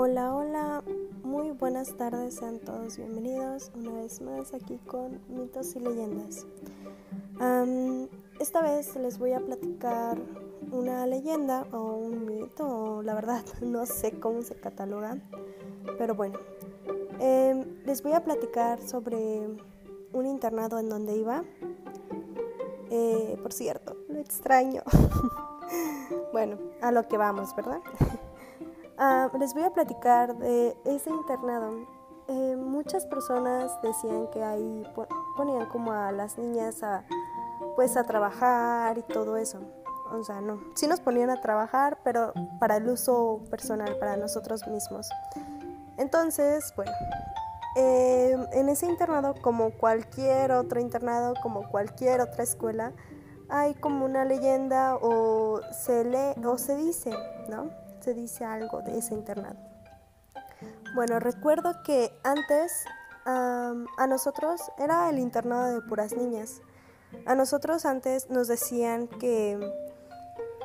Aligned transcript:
Hola, 0.00 0.32
hola, 0.32 0.84
muy 1.24 1.50
buenas 1.50 1.96
tardes, 1.96 2.36
sean 2.36 2.60
todos 2.60 2.98
bienvenidos 2.98 3.72
una 3.74 3.90
vez 3.94 4.20
más 4.20 4.54
aquí 4.54 4.78
con 4.86 5.20
mitos 5.26 5.74
y 5.74 5.80
leyendas. 5.80 6.46
esta 8.38 8.62
vez 8.62 8.94
les 8.94 9.18
voy 9.18 9.32
a 9.32 9.40
platicar 9.40 10.16
una 10.70 11.04
leyenda 11.04 11.66
o 11.72 11.96
un 11.96 12.26
mito, 12.26 13.02
la 13.02 13.12
verdad 13.14 13.44
no 13.60 13.86
sé 13.86 14.20
cómo 14.20 14.42
se 14.42 14.54
catalogan, 14.54 15.20
pero 15.98 16.14
bueno, 16.14 16.38
em, 17.18 17.82
les 17.84 18.00
voy 18.00 18.12
a 18.12 18.22
platicar 18.22 18.80
sobre 18.80 19.48
un 20.12 20.26
internado 20.26 20.78
en 20.78 20.90
donde 20.90 21.16
iba. 21.16 21.42
Eh, 22.88 23.36
por 23.42 23.52
cierto, 23.52 23.96
lo 24.08 24.20
extraño. 24.20 24.82
bueno, 26.32 26.56
a 26.82 26.92
lo 26.92 27.08
que 27.08 27.18
vamos, 27.18 27.52
¿verdad? 27.56 27.80
Ah, 28.98 29.30
les 29.38 29.54
voy 29.54 29.62
a 29.62 29.70
platicar 29.70 30.36
de 30.36 30.76
ese 30.84 31.10
internado. 31.10 31.86
Eh, 32.26 32.56
muchas 32.56 33.06
personas 33.06 33.70
decían 33.80 34.26
que 34.32 34.42
ahí 34.42 34.84
ponían 35.36 35.66
como 35.66 35.92
a 35.92 36.10
las 36.10 36.36
niñas 36.36 36.82
a 36.82 37.04
pues 37.76 37.96
a 37.96 38.02
trabajar 38.02 38.98
y 38.98 39.02
todo 39.02 39.36
eso. 39.36 39.60
O 40.10 40.24
sea, 40.24 40.40
no, 40.40 40.60
sí 40.74 40.88
nos 40.88 41.00
ponían 41.00 41.30
a 41.30 41.40
trabajar, 41.40 41.98
pero 42.02 42.32
para 42.58 42.78
el 42.78 42.88
uso 42.88 43.40
personal, 43.50 43.96
para 43.98 44.16
nosotros 44.16 44.66
mismos. 44.66 45.08
Entonces, 45.96 46.72
bueno, 46.74 46.90
eh, 47.76 48.36
en 48.52 48.68
ese 48.68 48.86
internado, 48.86 49.34
como 49.40 49.70
cualquier 49.70 50.50
otro 50.50 50.80
internado, 50.80 51.34
como 51.40 51.68
cualquier 51.68 52.20
otra 52.20 52.42
escuela, 52.42 52.92
hay 53.48 53.74
como 53.74 54.04
una 54.04 54.24
leyenda 54.24 54.96
o 54.96 55.60
se 55.70 56.04
lee 56.04 56.44
o 56.44 56.58
se 56.58 56.76
dice, 56.76 57.10
¿no? 57.48 57.70
Se 58.00 58.14
dice 58.14 58.44
algo 58.44 58.82
de 58.82 58.98
ese 58.98 59.14
internado. 59.14 59.56
Bueno, 60.94 61.20
recuerdo 61.20 61.82
que 61.82 62.12
antes 62.24 62.84
a 63.24 64.06
nosotros 64.08 64.60
era 64.78 65.10
el 65.10 65.18
internado 65.18 65.74
de 65.74 65.82
puras 65.82 66.14
niñas. 66.16 66.62
A 67.26 67.34
nosotros 67.34 67.84
antes 67.84 68.30
nos 68.30 68.48
decían 68.48 69.06
que, 69.06 69.58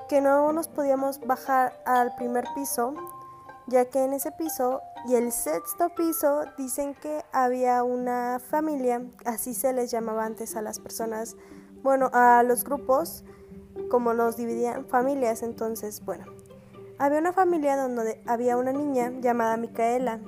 que 0.08 0.22
no 0.22 0.54
nos 0.54 0.68
podíamos 0.68 1.20
bajar 1.20 1.74
al 1.86 2.16
primer 2.16 2.46
piso, 2.56 2.94
ya 3.68 3.86
que 3.86 4.04
en 4.04 4.14
ese 4.14 4.32
piso 4.32 4.82
y 5.06 5.16
el 5.16 5.32
sexto 5.32 5.90
piso 5.90 6.46
dicen 6.58 6.96
que 6.96 7.24
había 7.34 7.84
una 7.84 8.40
familia, 8.40 9.02
así 9.26 9.54
se 9.54 9.74
les 9.74 9.92
llamaba 9.92 10.26
antes 10.26 10.56
a 10.56 10.62
las 10.62 10.80
personas, 10.80 11.36
bueno, 11.82 12.10
a 12.14 12.44
los 12.44 12.64
grupos, 12.64 13.26
como 13.90 14.14
nos 14.14 14.38
dividían 14.38 14.86
familias, 14.86 15.44
entonces, 15.44 16.04
bueno, 16.06 16.26
había 16.98 17.20
una 17.20 17.34
familia 17.34 17.76
donde 17.76 18.22
había 18.26 18.58
una 18.58 18.72
niña 18.72 19.12
llamada 19.20 19.58
Micaela. 19.58 20.20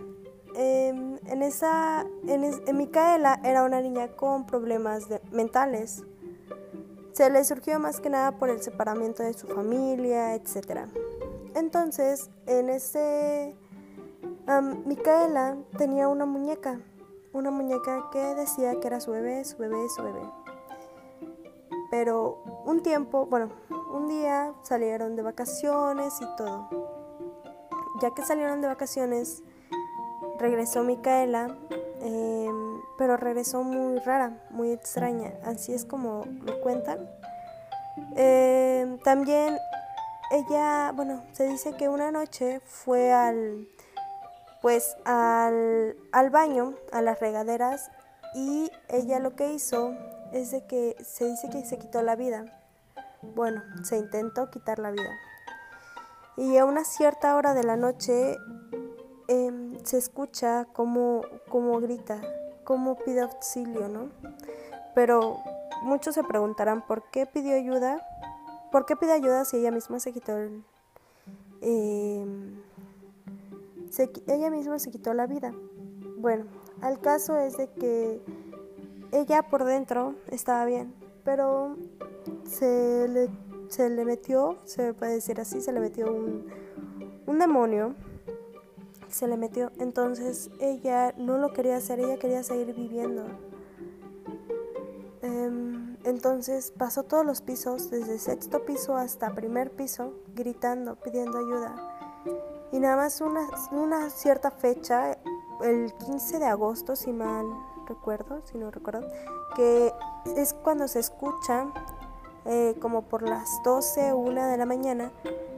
Em, 0.55 1.19
en 1.27 1.44
esa, 1.44 2.05
en, 2.27 2.77
Micaela 2.77 3.39
era 3.44 3.63
una 3.63 3.81
niña 3.81 4.08
con 4.16 4.45
problemas 4.45 5.05
mentales. 5.31 6.03
Se 7.11 7.30
le 7.30 7.43
surgió 7.43 7.80
más 7.80 7.99
que 7.99 8.09
nada 8.09 8.33
por 8.33 8.49
el 8.49 8.61
separamiento 8.61 9.23
de 9.23 9.33
su 9.33 9.47
familia, 9.47 10.36
etc. 10.36 10.88
Entonces, 11.55 12.30
en 12.45 12.69
ese, 12.69 13.55
Micaela 14.86 15.58
tenía 15.77 16.08
una 16.08 16.25
muñeca, 16.25 16.80
una 17.31 17.52
muñeca 17.52 18.09
que 18.11 18.19
decía 18.36 18.80
que 18.80 18.88
era 18.88 18.99
su 18.99 19.11
bebé, 19.11 19.43
su 19.45 19.58
bebé, 19.58 19.88
su 19.89 20.03
bebé. 20.03 20.30
Pero 21.91 22.43
un 22.66 22.81
tiempo, 22.81 23.25
bueno, 23.25 23.49
un 23.91 24.08
día 24.08 24.53
salieron 24.64 25.16
de 25.16 25.22
vacaciones 25.22 26.14
y 26.22 26.36
todo. 26.36 26.69
Ya 28.02 28.11
que 28.11 28.23
salieron 28.23 28.61
de 28.61 28.67
vacaciones, 28.67 29.44
regresó 30.38 30.83
Micaela, 30.83 31.58
em, 32.02 32.82
pero 32.98 33.17
regresó 33.17 33.64
muy 33.64 33.99
rara, 33.99 34.37
muy 34.49 34.71
extraña, 34.71 35.33
así 35.43 35.73
es 35.73 35.86
como 35.86 36.26
lo 36.43 36.59
cuentan. 36.61 37.09
Em, 38.15 38.99
también 38.99 39.58
ella, 40.32 40.92
bueno, 40.93 41.23
se 41.32 41.48
dice 41.48 41.73
que 41.77 41.88
una 41.88 42.11
noche 42.11 42.59
fue 42.65 43.14
al, 43.14 43.67
pues 44.61 44.98
al, 45.05 45.95
al 46.11 46.30
baño, 46.30 46.73
a 46.92 47.02
las 47.02 47.20
regaderas, 47.20 47.92
y 48.33 48.70
ella 48.89 49.20
lo 49.20 49.36
que 49.36 49.54
hizo 49.54 49.93
es 50.33 50.52
de 50.52 50.65
que 50.65 50.98
se 51.04 51.26
dice 51.26 51.49
que 51.49 51.64
se 51.64 51.77
quitó 51.77 52.02
la 52.02 52.15
vida. 52.15 52.64
Bueno, 53.33 53.63
se 53.83 53.97
intentó 53.97 54.49
quitar 54.49 54.80
la 54.80 54.91
vida. 54.91 55.09
Y 56.37 56.58
a 56.58 56.65
una 56.65 56.83
cierta 56.83 57.36
hora 57.36 57.53
de 57.53 57.63
la 57.63 57.77
noche 57.77 58.37
em, 59.27 59.77
se 59.83 59.97
escucha 59.97 60.65
como, 60.73 61.21
grita, 61.80 62.21
como 62.64 62.97
pide 62.97 63.21
auxilio, 63.21 63.87
¿no? 63.87 64.09
Pero 64.93 65.37
muchos 65.83 66.15
se 66.15 66.23
preguntarán 66.23 66.85
por 66.85 67.09
qué 67.09 67.25
pidió 67.25 67.55
ayuda, 67.55 68.05
por 68.71 68.85
qué 68.85 68.95
pide 68.95 69.14
ayuda 69.14 69.45
si 69.45 69.58
ella 69.58 69.71
misma 69.71 69.99
se 69.99 70.11
quitó 70.11 70.37
em, 70.37 70.64
ella 74.27 74.49
misma 74.49 74.77
se 74.80 74.91
quitó 74.91 75.14
la 75.14 75.25
vida. 75.25 75.53
Bueno, 76.17 76.45
al 76.81 76.99
caso 76.99 77.37
es 77.37 77.55
de 77.58 77.69
que 77.69 78.21
ella 79.11 79.43
por 79.43 79.64
dentro 79.64 80.15
estaba 80.27 80.65
bien, 80.65 80.93
pero 81.25 81.75
se 82.45 83.08
le, 83.09 83.30
se 83.67 83.89
le 83.89 84.05
metió, 84.05 84.58
se 84.63 84.93
puede 84.93 85.15
decir 85.15 85.41
así, 85.41 85.59
se 85.59 85.73
le 85.73 85.81
metió 85.81 86.09
un, 86.13 86.45
un 87.25 87.39
demonio. 87.39 87.95
Se 89.09 89.27
le 89.27 89.37
metió. 89.37 89.71
Entonces 89.80 90.49
ella 90.59 91.14
no 91.17 91.37
lo 91.37 91.52
quería 91.53 91.77
hacer, 91.77 91.99
ella 91.99 92.17
quería 92.17 92.43
seguir 92.43 92.73
viviendo. 92.73 93.23
Em, 95.21 95.97
entonces 96.03 96.71
pasó 96.77 97.03
todos 97.03 97.25
los 97.25 97.41
pisos, 97.41 97.89
desde 97.89 98.19
sexto 98.19 98.64
piso 98.64 98.95
hasta 98.95 99.33
primer 99.33 99.71
piso, 99.71 100.14
gritando, 100.35 100.97
pidiendo 100.97 101.37
ayuda. 101.37 101.75
Y 102.71 102.80
nada 102.80 102.97
más 102.97 103.21
una, 103.21 103.47
una 103.71 104.09
cierta 104.09 104.52
fecha, 104.52 105.17
el 105.61 105.93
15 105.93 106.39
de 106.39 106.45
agosto, 106.45 106.95
si 106.95 107.11
mal 107.11 107.45
recuerdo, 107.88 108.42
si 108.45 108.58
no 108.58 108.71
recuerdo, 108.71 109.08
que 109.55 109.93
es 110.36 110.54
cuando 110.54 110.88
se 110.88 110.99
escucha, 110.99 111.67
eh, 112.45 112.76
como 112.82 113.04
por 113.04 113.27
las 113.27 113.61
12 113.64 114.11
o 114.11 114.17
1 114.17 114.48
de 114.48 114.58
la 114.58 114.65
mañana, 114.65 115.11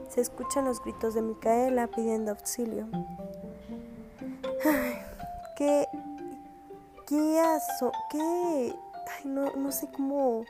se 0.10 0.22
escuchan 0.22 0.66
los 0.66 0.82
gritos 0.82 1.14
de 1.14 1.22
Micaela 1.22 1.88
pidiendo 1.88 2.32
auxilio. 2.32 2.88
Ay, 4.66 4.94
qué, 5.58 5.88
qué, 7.06 7.40
aso, 7.40 7.92
qué, 8.10 8.20
ay, 8.20 9.26
no, 9.26 9.52
no 9.56 9.72
sé 9.72 9.90
cómo, 9.92 10.46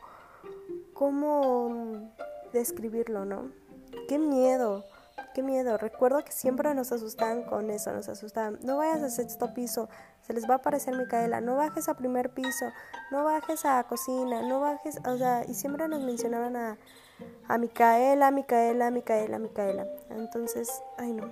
cómo 0.93 2.11
describirlo, 2.53 3.25
¿no? 3.25 3.51
Qué 4.07 4.19
miedo 4.19 4.83
qué 5.37 5.43
miedo. 5.43 5.77
Recuerdo 5.77 6.23
que 6.25 6.31
siempre 6.31 6.73
nos 6.73 6.91
asustaban 6.91 7.43
con 7.43 7.69
eso, 7.69 7.93
nos 7.93 8.09
asustaban. 8.09 8.57
No 8.63 8.77
vayas 8.77 9.03
a 9.03 9.09
sexto 9.11 9.53
piso, 9.53 9.87
se 10.21 10.33
les 10.33 10.49
va 10.49 10.55
a 10.55 10.57
aparecer 10.57 10.97
Micaela. 10.97 11.41
No 11.41 11.55
bajes 11.55 11.87
a 11.89 11.93
primer 11.93 12.31
piso, 12.31 12.65
no 13.11 13.23
bajes 13.23 13.63
a 13.63 13.83
cocina, 13.83 14.41
no 14.41 14.61
bajes, 14.61 14.99
o 15.05 15.15
sea, 15.15 15.45
y 15.47 15.53
siempre 15.53 15.87
nos 15.87 16.01
mencionaban 16.01 16.55
a, 16.55 16.79
a 17.47 17.57
Micaela, 17.59 18.31
Micaela, 18.31 18.89
Micaela, 18.89 19.37
Micaela. 19.37 19.85
Entonces, 20.09 20.81
ay 20.97 21.13
no. 21.13 21.29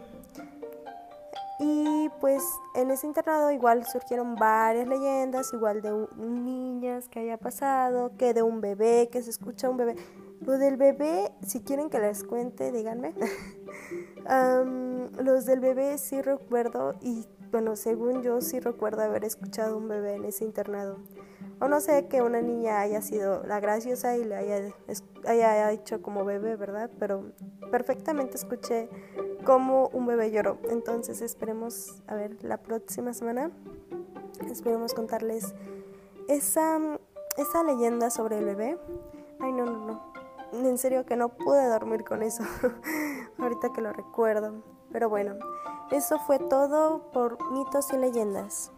Y 1.57 2.09
pues 2.19 2.43
en 2.75 2.91
ese 2.91 3.07
internado 3.07 3.49
igual 3.49 3.87
surgieron 3.87 4.35
varias 4.35 4.87
leyendas, 4.87 5.51
igual 5.51 5.81
de 5.81 5.91
niñas 6.15 7.07
que 7.09 7.21
haya 7.21 7.37
pasado, 7.37 8.11
que 8.19 8.35
de 8.35 8.43
un 8.43 8.61
bebé, 8.61 9.09
que 9.11 9.23
se 9.23 9.31
escucha 9.31 9.67
un 9.67 9.77
bebé. 9.77 9.95
Lo 10.41 10.57
del 10.57 10.77
bebé, 10.77 11.31
si 11.45 11.61
quieren 11.61 11.89
que 11.89 11.99
les 11.99 12.23
cuente, 12.23 12.71
díganme. 12.71 13.13
los 15.23 15.45
del 15.45 15.59
bebé 15.59 15.97
sí 15.97 16.21
recuerdo 16.21 16.95
y 17.01 17.25
bueno, 17.51 17.75
según 17.75 18.21
yo 18.21 18.41
sí 18.41 18.59
recuerdo 18.59 19.03
haber 19.03 19.23
escuchado 19.23 19.77
un 19.77 19.87
bebé 19.87 20.15
en 20.15 20.25
ese 20.25 20.43
internado. 20.43 20.97
O 21.61 21.69
no 21.69 21.79
sé 21.79 22.07
que 22.07 22.21
una 22.21 22.41
niña 22.41 22.81
haya 22.81 23.01
sido 23.01 23.43
la 23.43 23.61
graciosa 23.61 24.17
y 24.17 24.25
le 24.25 24.35
haya, 24.35 24.73
haya 25.25 25.71
hecho 25.71 26.01
como 26.01 26.25
bebé, 26.25 26.57
¿verdad? 26.57 26.89
Pero 26.99 27.31
perfectamente 27.71 28.35
escuché 28.35 28.89
cómo 29.45 29.89
un 29.93 30.05
bebé 30.05 30.31
lloró. 30.31 30.57
Entonces 30.69 31.21
esperemos 31.21 32.03
a 32.07 32.15
ver 32.15 32.43
la 32.43 32.57
próxima 32.57 33.13
semana. 33.13 33.51
Esperemos 34.51 34.93
contarles 34.93 35.53
esa, 36.27 36.77
esa 37.37 37.63
leyenda 37.63 38.09
sobre 38.09 38.39
el 38.39 38.45
bebé. 38.45 38.77
Ay, 39.39 39.53
no, 39.53 39.65
no, 39.65 39.85
no 39.85 40.14
en 40.53 40.77
serio 40.77 41.05
que 41.05 41.15
no 41.15 41.29
pude 41.29 41.67
dormir 41.67 42.03
con 42.03 42.21
eso, 42.23 42.43
ahorita 43.37 43.73
que 43.73 43.81
lo 43.81 43.93
recuerdo. 43.93 44.63
Pero 44.91 45.09
bueno, 45.09 45.35
eso 45.91 46.19
fue 46.19 46.39
todo 46.39 47.11
por 47.11 47.37
mitos 47.51 47.91
y 47.93 47.97
leyendas. 47.97 48.71